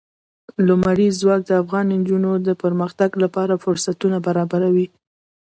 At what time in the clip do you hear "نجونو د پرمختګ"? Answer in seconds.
1.99-3.09